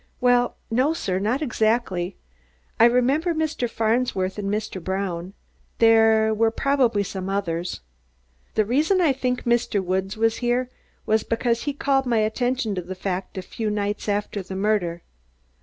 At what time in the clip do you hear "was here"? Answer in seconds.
10.17-10.71